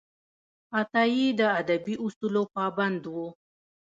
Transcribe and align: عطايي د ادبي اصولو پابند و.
عطايي 0.79 1.27
د 1.39 1.41
ادبي 1.59 1.95
اصولو 2.05 2.43
پابند 2.55 3.01
و. 3.13 3.15